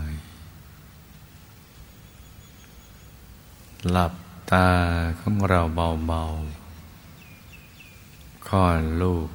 [3.89, 4.13] หลับ
[4.51, 4.69] ตา
[5.19, 5.61] ของเรา
[6.07, 9.29] เบาๆค่อนลูก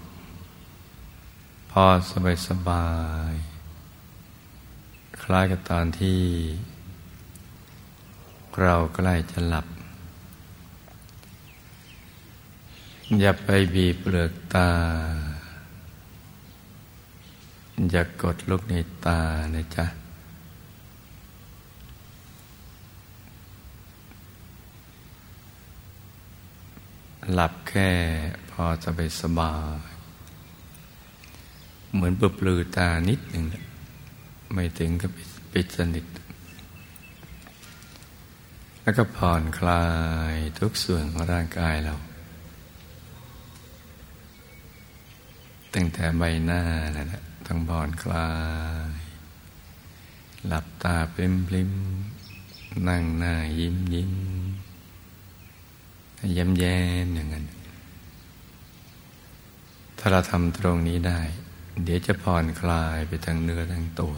[1.70, 2.86] พอสบายสบา
[3.30, 3.34] ย
[5.22, 6.20] คล้ายกับตอนที่
[8.60, 9.66] เราใกล้จะหลับ
[13.20, 14.70] อย่าไปบีบเปลือกตา
[17.90, 18.74] อย่ากดลูกใน
[19.06, 19.20] ตา
[19.54, 20.05] นะจ๊ะ
[27.32, 27.90] หลับแค่
[28.50, 29.96] พอจะไปสบาย
[31.94, 33.44] เหมือนเปลือตานิดหนึ่ง
[34.52, 35.10] ไม่ถึงกับ
[35.52, 36.06] ปิดสนิท
[38.82, 39.84] แล้วก็ผ่อนคลา
[40.32, 41.94] ยทุกส่วนของร่างกายเรา
[45.74, 46.62] ตั้งแต่ใบหน้า
[46.96, 48.28] นั่นแหละต้องผ่อนคลา
[48.88, 48.92] ย
[50.46, 51.70] หลับตาปลิมปลิม
[52.88, 54.12] นั่งหน้ายิ้มยิ้ม
[56.36, 57.46] ย้มแย้มอย่างนั้น
[59.98, 61.20] ถ้าเราทำตรงนี้ได้
[61.84, 64.14] เดี๋ยวจะผ่อนคลายไปทั้งเนื้อทั้งตัว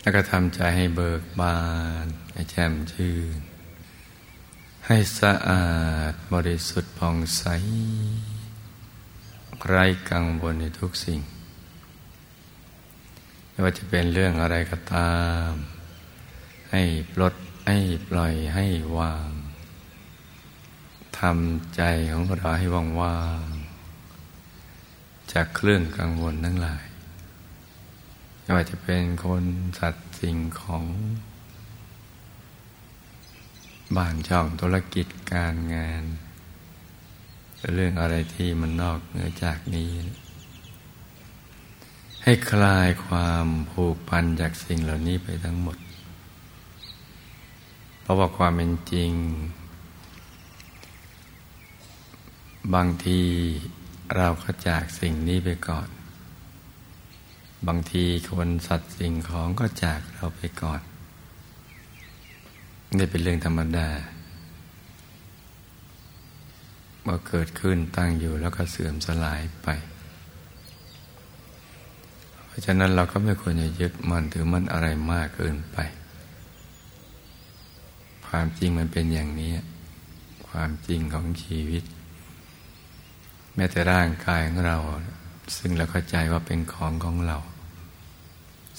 [0.00, 1.60] แล้วก็ทำใจให้เบิกบา
[2.04, 3.38] นให้แจ่มชื่น
[4.86, 5.68] ให้สะอา
[6.10, 7.44] ดบริสุทธิ์ผ่องใส
[9.66, 11.20] ไร้กังวลในทุกสิ่ง
[13.50, 15.16] ไม่ว่าจะเป็นเรื่องอะไรก็ตา
[15.48, 15.50] ม
[16.70, 16.82] ให้
[17.12, 17.34] ปลด
[17.70, 18.66] ให้ปล่อยให้
[18.98, 19.30] วาง
[21.18, 22.66] ทำใจของเราให้
[23.00, 26.86] ว่างๆจากเครื่องกังวลทั้งหลาย
[28.40, 29.44] ไม่ว่าจะเป็นคน
[29.78, 30.84] สัตว์สิ่งของ
[33.96, 36.02] บ้านช่องธุรกิจการงาน
[37.74, 39.90] เรื่องอะไรที่มันนอกเหนือจากนี้
[42.22, 45.78] ให้คลายความผูกพันจากสิ่งเหล่านี้ไปทั้งหมด
[48.08, 49.12] ราะว่าความเป็นจริง
[52.74, 53.20] บางที
[54.16, 55.88] เราก็จากสิ่งนี้ไปก่อน
[57.68, 60.80] บางทีคนสัตว์สิ่งของก็จากเราไปก่อน
[62.96, 63.88] นี่เป็นเรื่องธรรมดา
[67.02, 69.68] เมื่อเกิดขึ้นตั้งอยู่แล้วก็เสื่อมสลายไป
[72.46, 75.78] เพราะฉะนั้นเราก็ไม่ควรจะยึดมั่นถือมั่นอะไรมากเกินไป
[78.28, 79.52] ความจริงมันเป็นอย่างนี้
[80.48, 81.84] ความจริงของชีวิต
[83.54, 84.78] แม้แต่ร่างกายของเรา
[85.56, 87.38] ซึ่งเราเข้าใจว่าเป็นของของเรา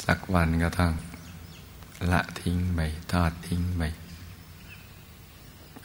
[0.06, 0.94] สักวันก็ต้อง
[2.12, 2.80] ละทิ้งไป
[3.12, 3.84] ทอดทิ้งไป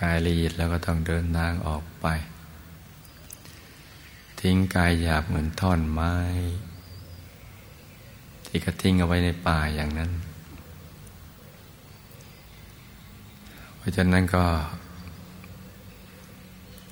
[0.00, 2.06] กายละเอียดแล้วก็ต้องเดินทางออกไป
[4.40, 6.14] ทิ้งกายหยาบเหมือนท่อนไม้
[8.46, 10.10] ที่ก็ทิ้งเอาไว้ในป่าอย่างนั้น
[13.84, 14.44] ราะฉะนั้นก็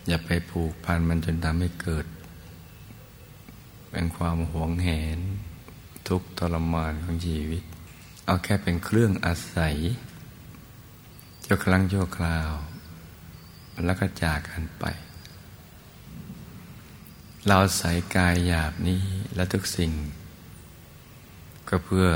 [0.09, 2.07] อย่าไปผูกพันมันจนทำให้เกิด
[3.91, 5.19] เป็นความหวงแหน
[6.09, 7.63] ทุกทรมานของชีวิต
[8.27, 9.77] เอาแค่เป็นเครื่องอาศัย
[11.43, 12.51] เจ้าครั้งชั่วคราว
[13.85, 14.85] แล้วก็จากกันไป
[17.49, 19.03] เราใส่กายหยาบนี้
[19.35, 19.93] และทุกสิ่ง
[21.69, 22.09] ก็เพื่อ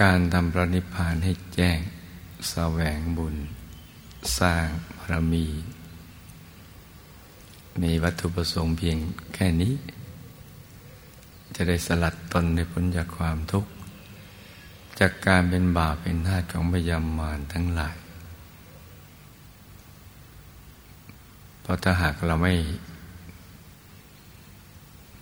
[0.00, 1.78] การทำพระนิพพานให้แจ้ง
[2.50, 3.36] แสวงบุญ
[4.38, 4.66] สร้าง
[4.96, 5.46] บารมี
[7.82, 8.98] มีวัตถุประสงค์เพียง
[9.34, 9.74] แค่นี้
[11.54, 13.70] จะได้สลัดตนในพ้นจากความทุกข์
[15.00, 17.96] จากการเป็นบาปเป็นทาสของพยามารทั้งหลาย
[21.60, 22.54] เพราะถ้าหากเราไม่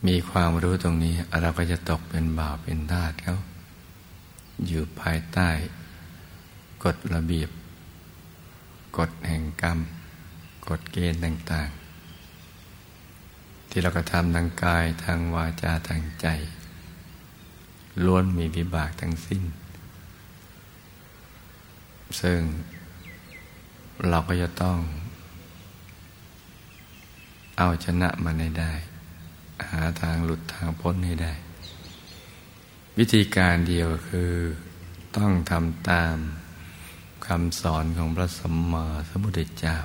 [0.07, 3.37] มีความรู้ตรงนี้ เราก็จะตกเป็นบาปเป็นทาสเขา
[4.67, 5.51] อยู่ภายใต้
[6.85, 7.51] กฎระเบียบ
[8.99, 9.79] กฎแห่งกรรม
[10.69, 16.27] กฎเกณฑ์ต่างๆ ที่เรากระทำทางกายทางวาจาทางใจ
[18.05, 19.43] ล้วนมีวิบากทั้งสิ้น
[22.21, 22.41] ซึ่ง
[24.09, 24.79] เราก็จะต้อง
[27.59, 28.73] เอาชนะมันให้ได้
[29.71, 31.33] หาทางหลุดทางพ้นให้ได้
[32.99, 34.33] วิธีการเดียวคือ
[35.17, 36.17] ต้องทำตาม
[37.29, 39.77] คำสอนของพระสัมมาสัมพุทธเจ้า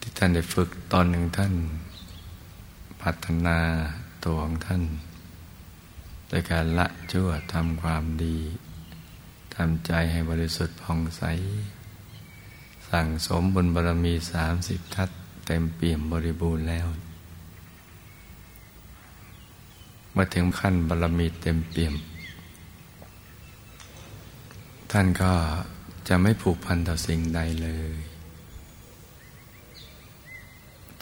[0.00, 1.54] ที่ท่านได้ฝึกตอนหนึ่งท่าน
[3.02, 3.58] พัฒนา
[4.24, 4.82] ตัวของท่าน
[6.28, 8.38] โดยการละชั่วทำความดี
[9.54, 11.22] ทำใจให้บริสุทธิ์ผ่องใส
[12.88, 15.10] สั่งสมบุญบารมีสามสิบทัศ
[15.46, 16.86] เต็มเปี่ยมบริบูรณ์แล้ว
[20.14, 21.94] มื่อถึงขั้นบารมีเต็มเปี่ยม
[24.98, 25.34] ท่านก็
[26.08, 27.96] จะไม่ผูกพันต่อสิ่งใดเลย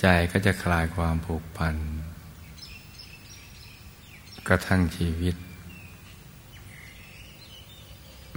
[0.00, 1.74] ใจก็จะคลายความผูกพัน
[4.48, 5.34] กระทั่งชีวิต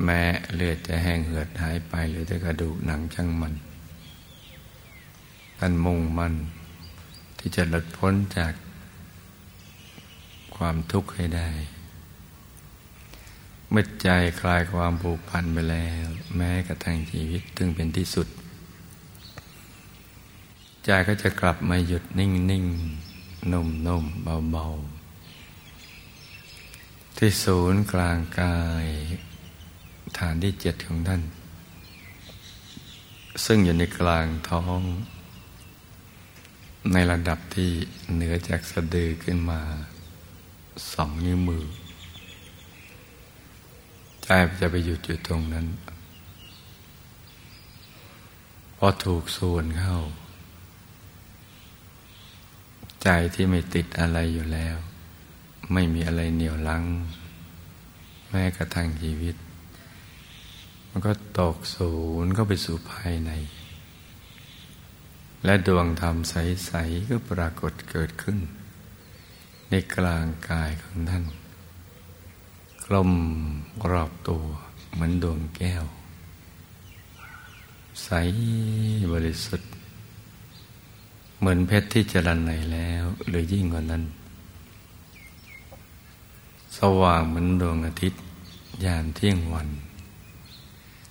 [0.04, 0.22] แม้
[0.56, 3.54] เลือดจะแห้งเหือดหายไปหรือแต่กระดูกหนังช่างมัน
[5.60, 6.34] ท่านมุ่งมั่น
[7.40, 8.54] ที่จะหลุดพ้นจาก
[10.56, 11.50] ความทุกข์ให้ได้
[13.70, 14.10] เมื่อใจ
[14.42, 18.28] คลายความผูกพันไปแล้ว แม้กระทั่งชีวิตถึงเป็นที่สุด
[20.86, 22.66] ใจก็จะกลับมาหยุดนิ่งนิ่ง
[23.52, 24.66] นุ่มนุ่มเบาเบา
[27.18, 28.86] ที่ศูนย์กลางกาย
[30.18, 31.22] ฐานที่เจ็ดของท่าน
[33.46, 34.82] ซึ่งอยู่ในกลางท้อง
[36.94, 37.72] ในระดับที่
[38.14, 39.62] เหนือจากสะดือขึ้นมา
[40.94, 41.66] สองนิ้วมือ
[44.30, 45.68] ใจจะไปหยุดอยู่ตรงนั้น
[48.78, 50.00] พอถูกส่วนเข้า
[53.04, 54.78] ใจที่ไม่ติดอะไรอยู่แล้ว
[55.74, 56.84] ไม่มีอะไรเหนี่ยวลัง
[58.30, 59.36] แม้กระทั่งชีวิต
[60.90, 63.32] มันก็ตกศูนย์ก็ไปสู่ภายใน
[65.46, 68.38] และดวงธรรมใส ๆ ก็ปรากฏเกิดขึ้น
[69.70, 71.26] ในกลางกายของท่าน
[72.90, 73.12] กลม
[73.92, 74.44] รอบตัว
[74.94, 75.84] เหมือนดวงแก้ว
[78.04, 78.10] ใส
[79.12, 79.70] บริสุทธิ์
[81.40, 84.04] เหมือนเพชรที่จรันไหนแล้ว หรือยิ่งกว่านั้น
[86.78, 88.22] สว่างเหมือนดวงอาทิตย์
[88.86, 89.70] ยามเที่ยงวัน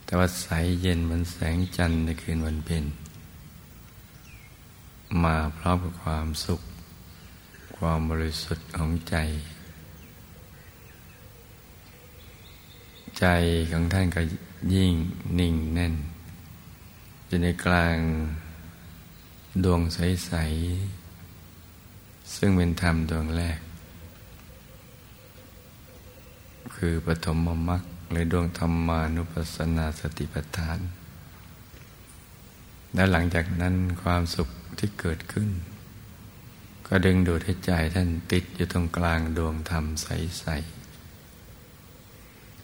[0.04, 0.46] แต่ว่าใส
[0.80, 2.84] เย็นเหมือนแสงจันทร์ในคืนวันเพ็ญ
[5.22, 6.60] มาพร้อมกับความสุข
[7.76, 9.16] ความบริสุทธิ์ของใจ
[13.18, 13.26] ใจ
[13.72, 14.22] ของท่านก็
[14.74, 14.92] ยิ่ง
[15.38, 15.94] นิ่งแน่น
[17.26, 17.96] อยู่ในกลาง
[19.64, 20.32] ดวงใส
[21.14, 23.58] ๆ ซึ่งเป็นธรรมดวงแรก
[26.76, 30.78] คือปฐมมรรคหรือดวงธรรมานุปัสสนาสติปัฏฐาน
[32.94, 34.48] และหลังจากนั้นความสุข
[34.78, 35.50] ที่เกิดขึ้น
[36.86, 40.85] ก็ดึงดูดให้ใจท่านติดอยู่ตรงกลางดวงธรรมใส ๆ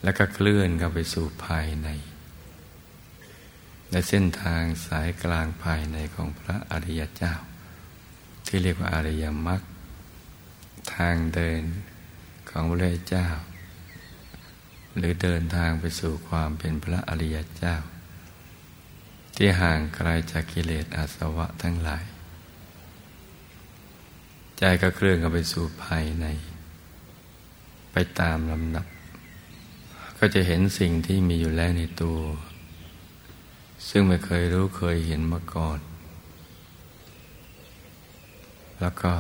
[0.03, 1.89] แล้วก็เคลื่อนเข้าไปสู่ภายใน
[3.91, 7.35] ในเส้นทางสายกลางภายในของพระอริยเจ้า
[8.47, 9.61] ที่เรียกว่าอริยมรรค
[10.95, 11.63] ทางเดิน
[12.51, 13.29] ของพระเจ้า
[14.97, 17.77] หรือเดินทางไปสู่ความเป็นพระอริยเจ้า
[19.37, 22.05] ที่ห่างไกลจากกิเลสอาสวะทั้งหลาย
[24.59, 26.27] ใจก็เคลื่อนเข้าไปสู่ภายใน
[27.93, 28.87] ไปตามลำดับ
[30.25, 32.19] ก็จะเห็นสิ่งที่มีอยู่แล้วในตัว
[33.89, 35.79] ซึ่งไม่เคยรู้เคยเห็นมาก่อน
[38.81, 39.13] แล้วก็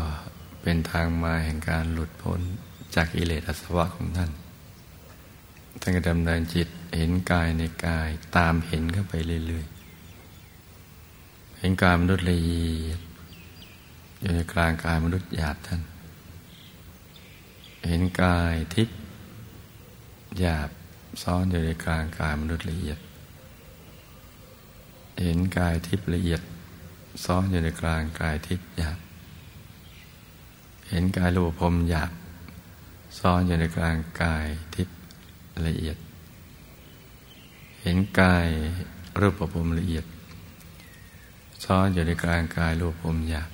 [0.62, 2.40] เป็นทางมาแห่งการหลุดพ้น
[2.94, 4.30] จากอิเลสอสวะของท่าน
[5.80, 9.14] ท่านก็ดำเนินจิตเห็นกายในกายตามเห็นเข้าไป
[9.47, 13.00] เรื่อยๆ เห็นกายมนุษย์ละเอียด
[14.21, 15.80] อยู่ในกลางกายมนุษย์หยาบท่าน
[17.88, 18.97] เห็นกายทิพย์
[20.40, 20.71] หยาบ
[21.23, 22.99] ซ้อนอยู่ในกลางกายมนุษย์ละเอียด
[25.23, 26.40] เห็นกายทิพย์ละเอียด
[27.25, 28.99] ซ้อนอยู่ในกลางกายทิพย์หยาบ
[30.88, 32.12] เห็นกายรูปพรมหยาบ
[33.19, 34.97] ซ้อนอยู่ในกลางกายทิพย์
[35.66, 35.97] ละเอียด
[37.83, 38.49] เห็นกาย
[39.21, 40.04] รูปพรมละเอียด
[41.64, 43.50] ซ้อนอยู่ในกลางกายรูปพรมหยาบ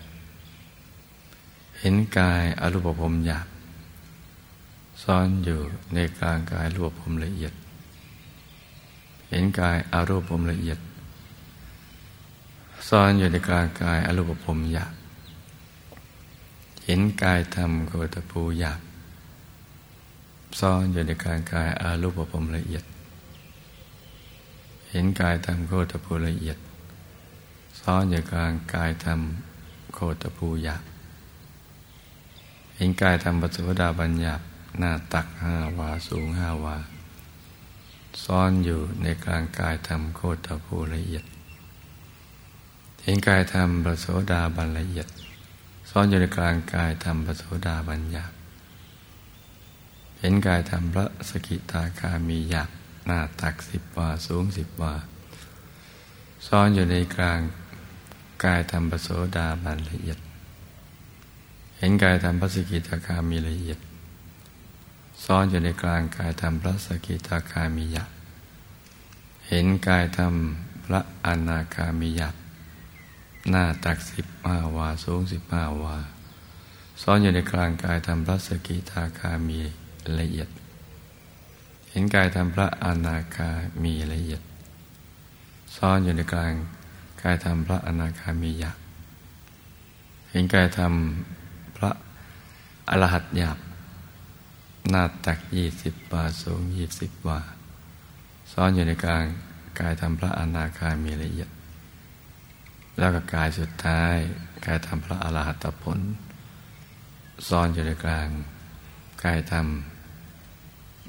[1.81, 3.47] เห็นกายอรูปพรมหยาบ
[5.03, 5.61] ซ้ซ่อนอยู่
[5.95, 7.53] ในกลางกายรูปภพละเอียด
[9.29, 10.79] เห็นกายอารูปภพละเอียด
[12.89, 14.93] ซ่อนอยู่ในกลางกายอารูปภพหยาบ
[16.85, 18.81] เห็นกายธรรมโคตภูหยาบ
[20.61, 22.85] ซ่อนอยู่ในกลางกายอารูปภพละเอียด
[24.91, 26.59] เห็นกายธรรมโคตภูละเอียด
[27.81, 29.21] ซ่อนอยู่กลางกายธรรม
[29.95, 30.83] โคตภูหยาบ
[32.77, 34.45] เห็นกายธรรมปัสสวดาบัญญัติ
[34.79, 36.77] หน้าตักห้าวาสูงห้าวา
[38.25, 41.25] ซ่อนอยู่ในกลางกายธรรมโคตรภูละเอียด
[43.03, 45.09] เห็นกายธรรมปัสสดาบัญละเอียด
[45.91, 48.35] ซ่อนอยู่ในกลางกายธรรมปัสสดาบัญญัติ
[50.19, 52.69] เห็นกายธรรมพระสกิตาคามีหยัก
[53.07, 54.95] หน้าตักสิบวาสูงสิบวา
[56.47, 57.41] ซ่อนอยู่ในกลาง
[58.45, 60.19] กายธรรมปโสดาบันละเอียด
[61.79, 63.79] เห็นกายธรรมพระสกิตาคามีละเอียด
[65.25, 68.09] ซ่อนอยู่ในกลางกายธรรมพระสกิตาคามียัก
[69.49, 70.35] เห็นกายธรรม
[70.85, 72.35] พระอนาคามียัก
[73.51, 75.97] หน้าตักสิบห้าวาสูงสิบห้าวา
[77.03, 79.59] ซ่อนอยู่ในกลางกายธรรมพระสกิทาคามี
[80.19, 80.49] ละเอียด
[81.91, 83.51] เห็นกายธรรมพระอนาคา
[83.83, 84.43] มีละเอียด
[85.77, 86.53] ซ่อนอยู่ในกลาง
[87.23, 88.77] กายธรรมพระอนาคามียัก
[90.31, 90.93] เห็นกายธรรม
[91.77, 91.91] พระ
[92.91, 93.59] อรหัตหยาบ
[94.91, 97.41] หน้าตักยี่สิบวาสูงยี่สิบวา
[98.53, 99.27] ซ่อนอยู่ในกลาง
[99.81, 101.49] กายธรรมพระอนาคามีละเอียด
[102.99, 104.15] แล้วก็กายสุดท้าย
[104.67, 106.01] กายธรรมพระอรหัตผล
[107.49, 108.29] ซ่อนอยู่ในกลาง
[109.25, 109.67] กายธรรม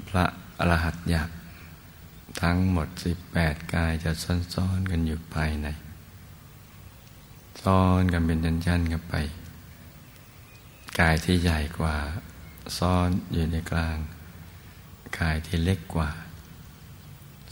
[0.08, 0.24] พระ
[0.58, 1.30] อรหัตหยาบ
[2.42, 4.12] ทั้งหมดสิบแปดกายจะ
[4.54, 5.68] ซ้อนๆกันอยู่ภายใน
[7.62, 9.14] ซ้อนกันเป็นชั้นๆกันไป
[11.00, 11.96] กายที่ใหญ่กว่า
[12.78, 13.96] ซ่อนอยู่ในกลาง
[15.18, 16.10] กายที่เล็กกว่า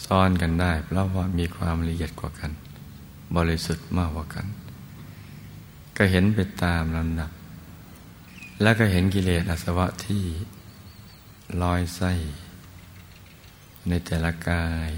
[0.06, 2.50] ซ่อนกันได้เพราะว่ามีความละเอียดกว่ากัน
[3.36, 4.46] บริสุทธิ์มากกว่ากัน
[5.96, 7.30] ก็เห็นไปตามลำดับ
[8.62, 10.24] แล้วก็เห็นกิเลสอาสวะที่
[11.62, 12.12] ลอยไส้
[13.88, 14.90] ในแต่ละกาย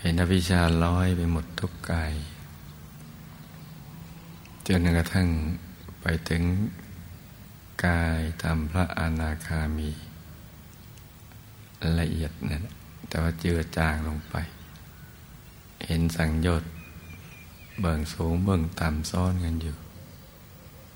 [0.00, 2.14] เห็นอภิชาลอยไปหมดทุกกาย
[4.66, 5.28] จนกระทั่ง
[6.00, 6.42] ไปถึง
[7.84, 9.90] กายทำพระอนาคามี
[11.98, 12.62] ละเอียดนั่น
[13.08, 14.34] แต่ว่าเจือจางลงไป
[15.86, 16.68] เห็นสังโยชน์
[17.80, 19.74] เบื้องสูงเบื้องต่ำซ้อนกันอยู่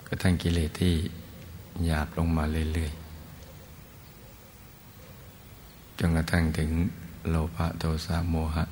[0.06, 0.94] ก็ทั้งกิเลสที่
[1.84, 2.98] หยาบลงมาเรื่อยๆ
[5.98, 6.70] จนกระทั่งถึง
[7.28, 8.64] โลภะโทสะโมหะ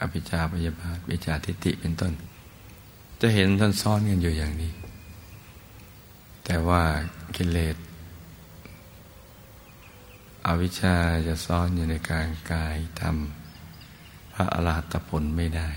[0.00, 2.12] อภิชาพยาบาทวิชาทิฏฐิเป็นต้น
[3.20, 4.72] จะเห็นท่านซ้อนกันอยู่อย่างนี้
[6.54, 6.84] แต่ว่า
[7.36, 7.76] กิเลส
[10.46, 15.70] อวิชชาจะซ่อนอยู่ในการกายทำพระอรหัตผลไม่ได้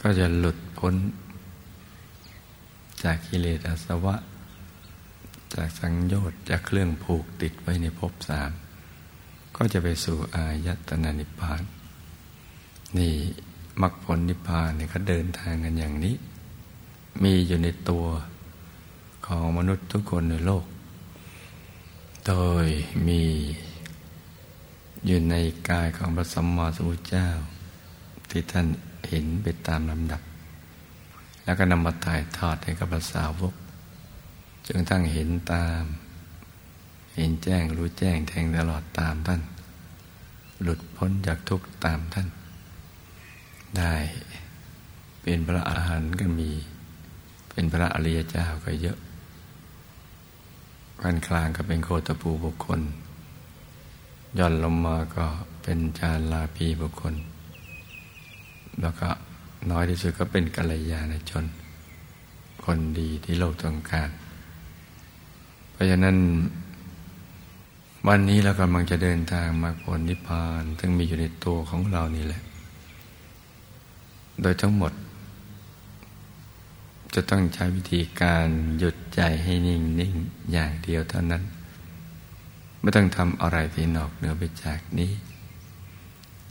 [0.00, 0.94] ก็จะหลุดพ้น
[3.02, 4.16] จากกิเลสอาสวะ
[5.54, 8.50] จากสังโยชน์จากเครื่องผูกติดไว้ในภพสาม
[9.56, 11.62] ก็จะไปสู่อายตนะนิพพาน
[12.98, 13.14] นี่
[13.82, 16.14] มรรคผลนิพพานเนี่ยเขาเดินทางกันอย่างนี้
[17.22, 18.06] มีอยู่ในตัว
[19.34, 20.64] ของมนุษย์ทุกคนในโลก
[22.26, 22.34] โด
[22.64, 22.66] ย
[23.08, 23.22] มี
[25.06, 25.34] อยู่ใน
[25.68, 27.28] กายของพระสัมมาสัมพุทธเจ้า
[28.30, 28.66] ที่ท่าน
[29.08, 30.22] เห็นไปตามลำดับ
[31.44, 33.54] แล้วก็นำมาถ่ายทอดให้กับสาวก
[34.66, 35.82] จนทั้งเห็นตาม
[37.16, 39.40] เห็นแจ้งรู้แจ้งแทงตลอดตามท่าน
[40.62, 42.28] หลุดพ้นจากทุกข์ตามท่าน
[43.78, 43.94] ได้
[45.22, 46.50] เป็นพระอาหารก็มี
[47.50, 48.98] เป็นพระอริยเจ้าก็เยอะ
[51.02, 52.80] กันกลางก็เป็นโคตปูบุคคล
[54.38, 55.24] ย่อนลงมาก็
[55.62, 57.14] เป็นจารลาภีบุคคล
[58.80, 59.08] แล้วก็
[59.70, 61.44] น้อยที่สุดก็เป็นกัลยาณชน
[62.64, 64.10] คนดีที่โลกต้องการ
[65.72, 66.16] เพราะฉะนั้น
[68.06, 72.42] วันนี้เรากำลังจะเดินทางมาผลนิพพาน ซึ่งมีอยู่ในตัวของเรานี่แหละ
[74.42, 74.92] โดยทั้งหมด
[77.14, 78.48] จะต้องใช้วิธีการ
[78.78, 80.14] หยุดใจให้นิ่งนิ่ง
[80.52, 81.42] อย่างเดียวเท่านั้น
[82.80, 85.12] ไม่ต้องทำอะไรที่นอกเหนือไปจากนี้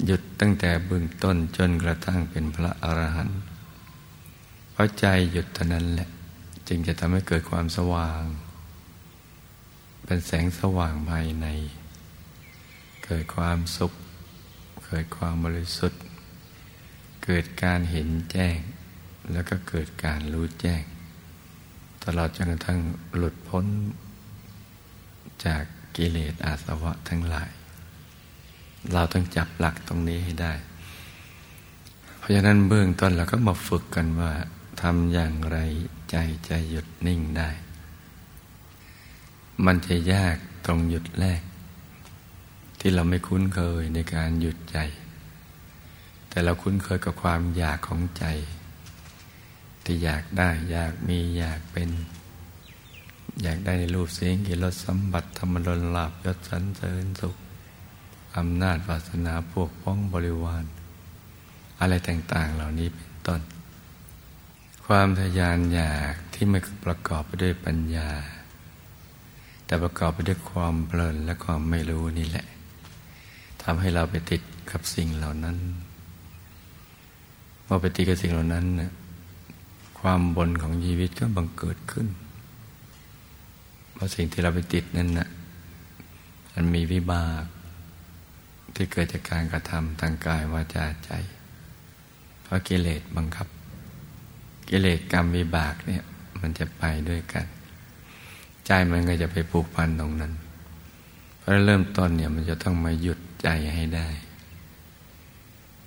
[0.05, 3.39] หยุดตั้งแต่เบื้องต้นจนกระทั่งเป็นพระอรหันต์
[4.71, 6.09] เพราะใจหยุดเท่านั้นแหละ
[6.67, 8.21] จึงจะทำให้เกิดความสว่าง
[10.05, 11.47] เป็นแสงสว่างภายใน
[13.05, 13.93] เกิดความสุข
[14.85, 16.01] เกิดความบริสุทธิ์
[17.25, 18.57] เกิดการเห็นแจ้ง
[19.31, 20.83] แล้วก็เกิดการรู้แจ้ง
[22.03, 22.79] ตลอดจนกระทั่ง
[23.15, 23.65] หลุดพ้น
[25.45, 25.63] จาก
[25.95, 27.49] กิเลสอาสวะทั้งหลาย
[28.93, 30.53] เราต้องจับหลักตรงนี้ให้ได้
[32.17, 34.31] เพราะฉะนั้นเบื้องต้นเราก็มาฝึกกันว่า
[34.81, 35.57] ทำอย่างไร
[36.11, 36.15] ใจ
[36.49, 37.49] จะหยุดนิ่งได้
[39.65, 41.41] มันจะยากตรงหยุดแรก
[42.79, 44.77] ที่เราไม่คุ้นเคยในการหยุดใจ
[46.29, 48.25] แต่เราคุ้นเคยกับความอยากของใจ
[49.91, 51.89] ที่อยากได้ อยากมีอยากเป็น
[53.41, 57.35] อยากได้ในรูปเสียงกิรสสัมบัติธรรมรนลาบยศสันเสริญสุข
[58.37, 60.65] อำนาจวาสนาพวกพ้องบริวาร
[61.79, 63.41] อะไรต่าง ๆ เหล่านี้เป็นต้น
[64.85, 68.09] ความทยานอยากที่ไม่ประกอบไปด้วยปัญญา
[69.65, 72.45] แต่ประกอบไปด้วยความเพลินและความไม่รู้นี่แหละ
[73.63, 74.41] ทำให้เราไปติด
[74.71, 75.57] กับสิ่งเหล่านั้น
[77.65, 78.91] เมื่อไปติดกับสิ่งเหล่านั้นเนี่ย
[79.99, 82.07] ความบนของชีวิตก็บังเกิดขึ้น
[83.93, 85.29] เพราะสิ่งที่เราไปติดนั่นน่ะ
[86.53, 87.43] มันมีวิบาก
[88.75, 91.11] ที่เกิดจากการกระทำทางกายวาจาใจ
[92.43, 93.47] เพราะกิเลสบังคับ
[94.69, 96.03] กิเลสกรรมวิบากเนี่ย
[96.41, 97.45] มันจะไปด้วยกัน
[98.65, 100.33] ใจมันก็จะไปผูกพันตรงนั้น
[101.37, 104.09] เพราะเริ่มต้นเนี่ยมันจะต้องมาหยุดใจให้ได้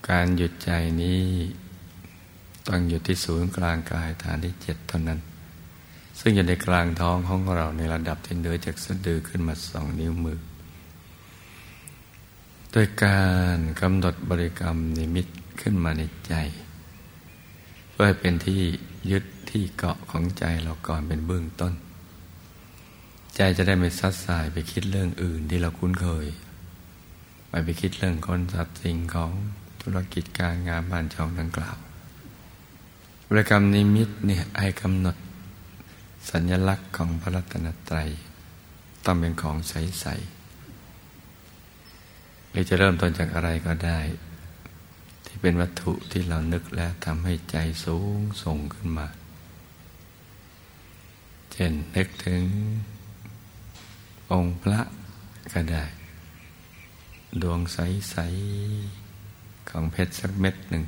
[0.08, 0.70] การหยุดใจ
[1.02, 1.20] นี้
[2.68, 5.20] ตั้งหยุดที่ศูนย์กลางกายฐานที่เจ็ดเท่านั้น
[6.20, 10.38] ซึ่งอยู่ในกลางท้องของเราในระดับที่เหนือจากสะดือขึ้นมาสองนิ้วมือ
[12.72, 13.20] โดยกา
[13.56, 15.26] รกำหนดบริกรรมนิมิต
[15.60, 16.34] ขึ้นมาในใจ
[17.90, 18.62] เพื่อเป็นที่
[19.10, 21.72] ยึดที่เกาะของใจเราก่อนเป็นเบื้องต้น
[23.36, 26.26] ใจจะได้ไม่ซัดสายไปคิดเรื่องอื่นที่เราคุ้นเคย
[27.48, 29.32] ไปไปคิดเรื่องคนสัตว์สิ่งของ
[29.80, 31.76] ธุรกิจการงานบ้านช่องดังกล่าว
[33.34, 35.16] บริกรรมนิมิตเนี่ยให้กำหนด
[36.30, 38.08] สัญลักษณ์ของพระรัตนตรัย
[39.04, 44.00] ต้องเป็นของใสๆหรือจะเริ่มต้นจากอะไรก็ได้
[45.26, 49.06] ที่เป็นวัตถุที่เรานึกแล้วทำให้ใจสูงส่งขึ้นมา
[51.52, 52.42] เช่นนึกถึง
[54.32, 54.80] องค์พระ
[55.52, 55.84] ก็ได้
[57.42, 58.16] ดวงใส
[58.92, 60.84] ๆ ของเพชรสักเม็ดหนึ่ง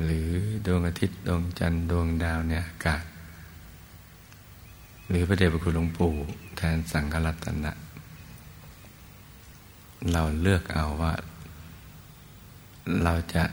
[0.00, 0.30] หรือ
[0.66, 3.04] ดวงอาทิตย์ดวงจันทร์ดวงดาวในอากาศ
[5.08, 6.14] หรือพระเดชพระคุณหลวงปู่
[6.56, 7.72] แทนสังฆรัตนะ
[10.12, 11.12] เราเลือกเอาว่า
[13.02, 13.44] เราจะ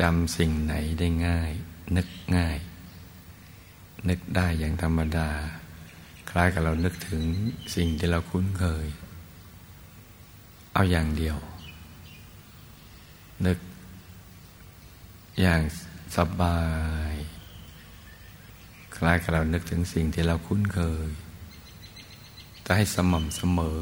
[0.00, 1.52] จำสิ่งไหนได้ง่าย
[1.96, 2.58] นึกง่าย
[4.08, 5.28] นึกได้อย่างธรรมดา
[6.30, 7.22] คล้ายกับเรานึกถึง
[7.74, 8.86] สิ่งที่เราคุ้นเคย
[10.74, 11.36] เอาอย่างเดียว
[13.46, 13.58] นึก
[15.40, 15.60] อย่าง
[16.16, 16.60] สบา
[17.12, 17.14] ย
[18.96, 21.08] คล้ายกับเรานึกถึงสิ่งที่เราคุ้นเคย
[22.62, 23.80] แต่ให้สม่ำเสมอ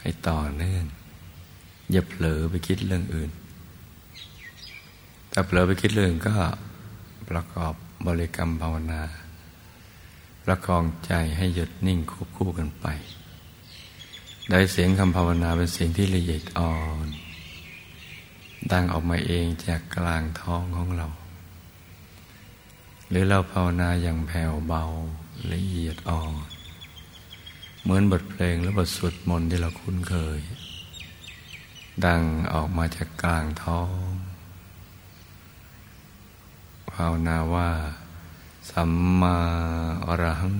[0.00, 0.84] ให้ต่อเนื่อง
[1.90, 3.30] อย่าเผลอไปคิดเรื่องอื่น
[5.32, 6.34] ถ้าเผลอไปคิดเรื่องก็
[7.28, 7.74] ประกอบ
[8.06, 9.02] บริกรรมภาวนา
[10.44, 12.86] ประคองใจให้หยุดนิ่งควบคู่กันไป
[14.50, 16.74] ได้เสียงคำภาวนาเป็นเสียงที่ละเอียดอ่อ
[17.06, 17.08] น
[18.70, 21.06] ดังออกมาเองจากกลางท้องของเรา
[23.08, 24.82] หรือเราภาวนาอย่างแผ่วเบา
[25.52, 26.34] ละเอียดอ่อน
[27.82, 30.40] เหมือนบทเพลงและบทสวดมนต์ที่เราคุ้นเคย
[32.04, 32.22] ดัง
[32.52, 33.90] ออกมาจากกลางท้อง
[36.92, 37.70] ภาวนาว่า
[38.70, 39.36] สัมมา
[40.06, 40.58] อรหัง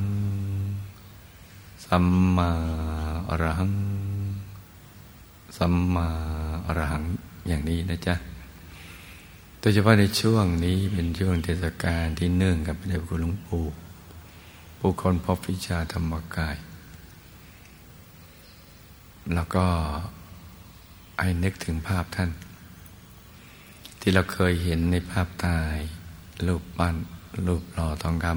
[1.87, 2.51] สัมมา
[3.29, 3.75] อรหัง
[5.57, 6.09] สัมมา
[6.67, 7.05] อรหัง
[7.47, 8.15] อย่างนี้นะจ๊ะ
[9.61, 13.65] โดยเฉพาะในช่วงนี้เป็นช่วงเทศกาลที่เนื่องกับพระเดชคุณหลวงปู่
[14.79, 16.57] ผู้คนพบวิชาธรรมกาย
[19.35, 19.67] แล้วก็
[21.21, 22.31] ให้นึกถึงภาพท่าน
[24.01, 25.77] ที่เราเคยเห็นในภาพตาย
[26.47, 26.97] รูปปั้น
[27.47, 28.35] รูปหล่อทองคำ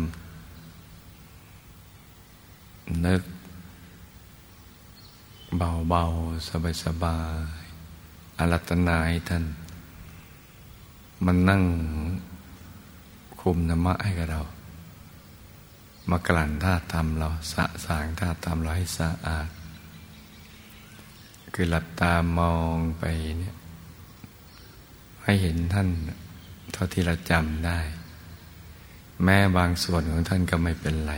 [3.05, 3.21] นึก
[5.89, 6.49] เบาๆ
[6.83, 7.19] สบา
[7.61, 7.64] ยๆ
[8.37, 9.43] อารัตนาให้ท่าน
[11.25, 11.63] มันนั่ง
[13.41, 14.41] คุมธรรมะให้กับเรา
[16.09, 19.49] มากลั่นท่าทำเราสะสางท่าทำเราให้สะอาด
[21.53, 23.03] คือหลับตามองไป
[23.39, 23.55] เนี่ย
[25.23, 25.89] ให้เห็นท่าน
[26.73, 27.79] เท่าที่เราจำได้
[29.23, 31.13] แม้บางส่วนของท่านก็ไม่เป็นไร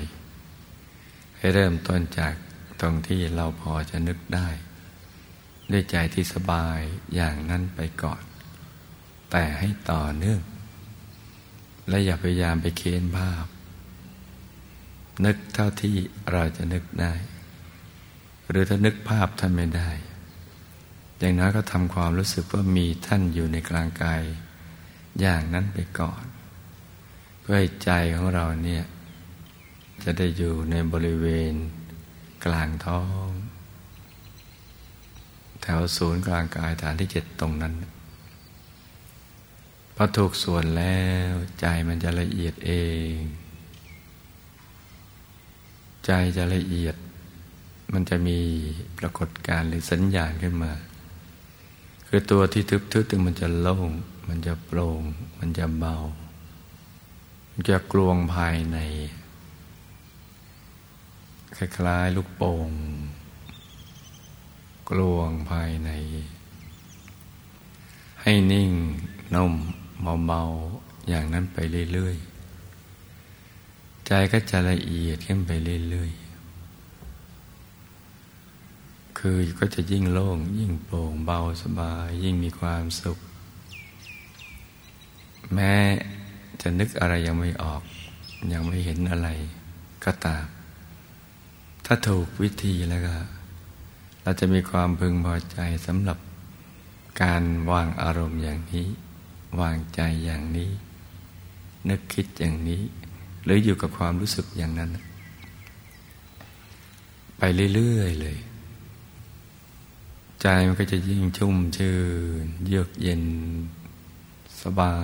[1.38, 2.34] ให้เริ่มต้นจาก
[2.82, 4.47] ตรงที่เราพอจะนึกได้
[5.71, 6.80] ด้วยใจที่สบาย
[7.15, 8.21] อย่างนั้นไปก่อน
[9.32, 10.41] แต่ให้ต่อเนื่อง
[11.89, 13.45] และอย่าพยายามไปเค้นภาพ
[15.25, 15.95] นึกเท่าที่
[16.32, 17.13] เราจะนึกได้
[18.49, 19.89] หรือถ้านึกภาพท่านไม่ได้
[21.19, 24.21] อย่างน้อยก็ทำความรู้สึกว่ามีท่านอยู่ในกลางกาย
[25.19, 26.23] อย่างนั้นไปก่อน
[27.39, 28.84] เพื่อให้ใจของเราเนี่ย
[30.03, 31.53] จะได้อยู่ในบริเวณ
[32.45, 33.27] กลางท้อง
[35.67, 37.73] ถวศูนย์กลางกายฐานที่เจ็ดตรงนั้น
[39.95, 40.99] พอถูกส่วนแล้
[41.30, 42.71] วใจมันจะละเอียดเอ
[43.15, 43.17] ง
[46.06, 46.95] ใจจะละเอียด
[47.93, 48.39] มันจะมี
[48.97, 50.71] ปรากฏการหรือสัญญาณขึ้นมา
[52.08, 53.89] คือตัวที่ทึบๆตึงมันจะโล่ง
[54.27, 55.01] มันจะโปร่ง
[55.39, 55.95] มันจะเบา
[57.51, 58.77] มันจะกลวงภายใน
[61.58, 62.69] คล้ายๆลูกโป่ง
[64.89, 65.89] กลวงภายใน
[68.21, 68.71] ให้นิ่ง
[69.36, 69.54] นุ่ม
[70.28, 71.58] เบาๆอย่างนั้นไป
[71.93, 75.52] เรื่อยๆ ใจก็จะละเอียดขึ้นไป
[75.89, 76.28] เรื่อยๆ
[79.17, 83.17] คือก็จะยิ่งโล่ง ยิ่งโปร่งเบาสบาย ยิ่งมีความสุข
[85.54, 85.73] แม้
[86.62, 87.82] จะนึกอะไรยังไม่ออก
[88.54, 89.30] ยังไม่เห็นอะไร
[90.06, 90.45] ก็ตาม
[91.86, 93.15] ถ้าถูกวิธีแล้วก็
[94.27, 96.17] เราจะมีความพึงพอใจสำหรับ
[97.21, 98.87] การวางอารมณ์อย่างนี้
[99.61, 100.71] วางใจอย่างนี้
[101.89, 102.81] นึกคิดอย่างนี้
[103.43, 104.89] หรืออยู่กับความรู้สึกอย่างนั้น
[107.37, 107.41] ไป
[107.73, 108.37] เรื่อยๆเลย
[110.41, 111.95] ใจมันก็จะยิ่งชุ่มชื่
[112.43, 113.23] น เยือกเย็น
[114.61, 114.95] สบา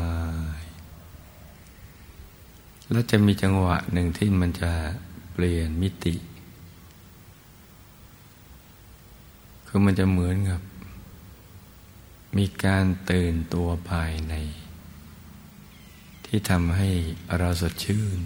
[0.60, 0.62] ย
[2.92, 4.72] แล้วจะมีจังหวะหนึ่งที่มันจะ
[5.34, 6.16] เปลี่ยนมิติ
[9.76, 10.62] คือมันจะเหมือนกับ
[12.38, 14.34] มีการตื่นตัวภายใน
[16.26, 16.90] ที่ทำให้
[17.40, 18.20] เราสดชื่น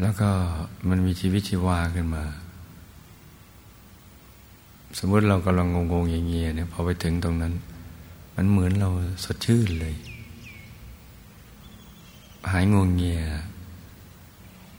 [0.00, 0.30] แล้วก็
[0.88, 2.24] มันมีชีวิตชีวาขึ้นมา
[4.98, 7.54] สมมติเรากำลังงงๆเงียเนี่ยพอไปถึงตรงนั้น
[8.34, 8.88] มันเหมือนเรา
[9.24, 9.94] สดชื่นเลย
[12.50, 13.20] หายงงเงีย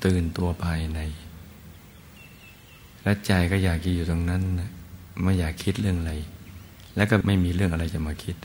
[0.06, 1.01] ตื่นตัวภายใน
[3.04, 4.70] และใจก็อยากอยู่ตรงนั้นนะ
[5.24, 6.13] ไม่อยากคิดเรื่องอะไร
[6.96, 8.36] แล้วก็ไม่มีเรื่องอะไรจะมาคิด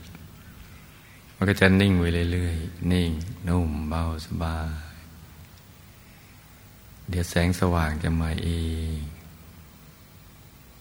[1.35, 3.11] มันก็จะนิ่งไปเรื่อยๆ นิ่ง
[3.47, 4.89] นุ่ม เบาสบาย
[7.09, 8.49] เดี๋ยวแสงสว่างจะมาเอ
[8.95, 8.97] ง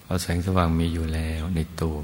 [0.02, 1.98] เพราะแสงสว่างมีอยู่แล้วในตัว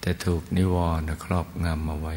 [0.00, 2.14] แต่ถูกนิวรณ์ครอบงำมาไว้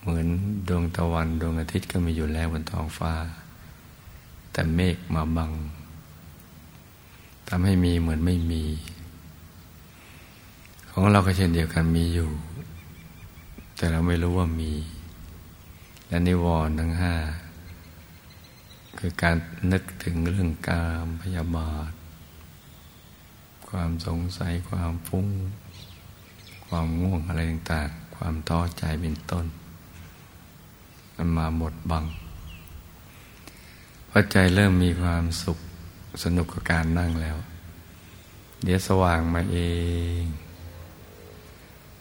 [0.00, 0.26] เหมือน
[0.68, 3.12] ดวงตะวันดวงอาทิตย์ก็มีอยู่แล้วบนท้องฟ้า
[4.52, 5.50] แต่เมฆมาบัง
[7.52, 8.64] ทำให้มีเหมือนไม่มี
[10.90, 12.30] ของเราก็เช่นเดียวกันมีอยู่
[13.76, 14.72] แต่เราไม่รู้ว่ามี
[16.08, 17.14] และนิวรณ์ทั้งห้า
[18.98, 19.36] คือการ
[19.72, 21.92] นึกถึงเรื่องกามพยาบาท
[23.68, 25.26] ความสงสัยความฟุ้ง
[26.66, 29.46] ความง่วงอะไรต่างๆ ความท้อใจเป็นต้น
[31.14, 32.04] มันมาหมดบัง
[34.08, 35.58] พอใจเริ่มมีความสุข
[36.24, 37.36] สนุกกับการนั่งแล้ว
[38.62, 39.58] เดี๋ยวสว่างมาเอ
[40.20, 40.22] ง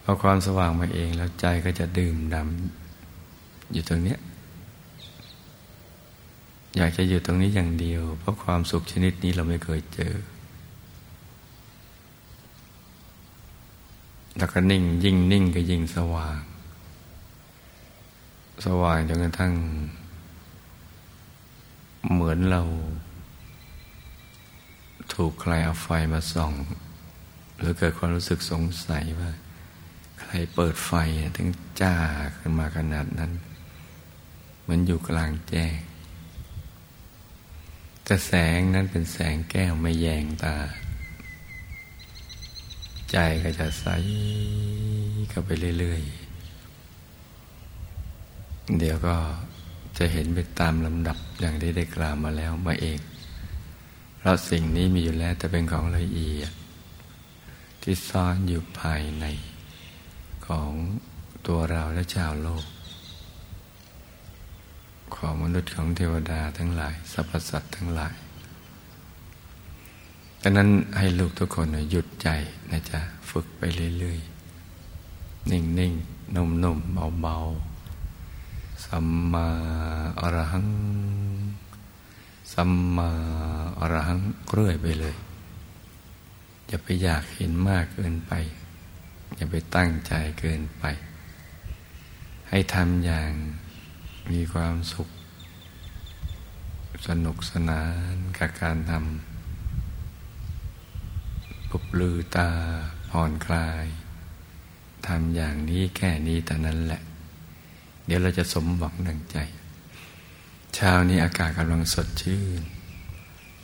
[0.04, 4.18] พอความสว่างมาเองแล้วใจก็จะดื่มดำอยู่ตรงนี้
[6.78, 10.14] อยากจะอยู่ตรงนี้อย่างเดียว เพราะความสุขชนิดนี้เราไม่เคยเจอ
[14.38, 16.40] แล้วก็นิ่งยิ่งนิ่งก็ยิ่งสว่าง
[18.66, 19.54] สว่างจนกระทั่ง
[22.12, 22.62] เหมือนเรา
[25.14, 26.54] ถูกใครเอาไฟมาส่อง
[27.58, 29.32] หรือเกิดความรู้สึกสงสัยว่า
[30.22, 30.92] ใครเปิดไฟ
[31.38, 31.50] ถึง
[31.82, 31.96] จ้า
[32.38, 33.32] ขึ้นมาขนาดนั้น
[34.62, 35.76] เหมือนอยู่กลางแจ้ง
[38.04, 40.56] แต่แสงนั้นเป็นแสงแก้วไม่แยงตา
[43.12, 43.86] ใจก็จะใส
[45.30, 46.30] เข้าไปเรื่อยๆ
[48.80, 49.16] เดี๋ยวก็
[49.98, 53.00] จะเห็นไปตามลำดับอย่างที่ได้กล่าวมาแล้วมาเอง
[54.20, 56.52] เพราะสิ่งนี้มีอยู่แล้วแต่เป็นของละเอียด
[57.82, 59.26] ที่ซ่อนอยู่ภายใน
[60.48, 60.72] ของ
[61.48, 62.66] ตัวเราและชาวโลก
[65.16, 68.16] ของมนุษย์ของเทวดาทั้งหลายสรรพสัตว์ทั้งหลาย
[70.42, 72.30] ดังนั้นให้ลูกทุกคนหยุดใจ
[72.72, 73.62] นะจ๊ะฝึกไป
[74.00, 79.48] เรื่อยๆ นิ่งๆนุ่มๆเบาๆ สัมมา
[80.20, 80.68] อรหัง
[82.54, 83.12] สัมมา
[83.80, 84.20] อรหัง
[84.52, 85.16] เรื่อยไปเลย
[86.68, 88.34] อย่าไปอยากเห็นมากเกินไป
[89.36, 90.84] อย่าไปตั้งใจเกินไป
[92.50, 93.32] ให้ทำอย่าง
[94.32, 95.10] มีความสุข
[97.08, 102.50] สนุกสนานกับการทำปุบลือตา
[103.10, 103.86] ผ่อนคลาย
[105.08, 107.02] ทำอย่างนี้แค่นี้แต่นั้นแหละ
[108.06, 109.38] เดี๋ยวเราจะสมหวังดังใจ
[110.76, 112.62] เช้านี้อากาศกำลังสดชื่น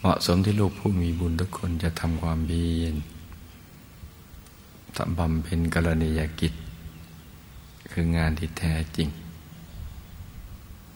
[0.05, 2.95] เหมาะสมที่ลูกผู้มีบุญทุกคนจะทำความเบียน
[4.97, 6.53] ทำบำเพ็ญกรณียกิจ
[7.91, 9.09] คืองานที่แท้จริง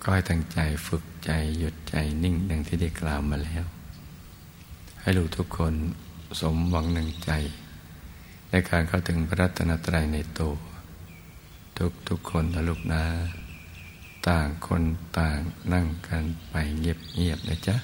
[0.01, 3.63] ก็ให้ตั้งใจฝึกใจหยุดใจนิ่งดังที่ได้กล่าวมาแล้ว
[5.01, 5.73] ให้ลูกทุกคน
[6.39, 7.31] สมหวังหนึ่งใจ
[8.49, 10.53] ในการเข้าถึงพระรัตนตรัยในตัว
[11.77, 13.03] ทุกทุกคนนะลูกนะ
[14.27, 14.83] ต่างคน
[15.17, 15.37] ต่าง
[15.73, 17.77] นั่งกันไปเงียบๆนะจ๊ะ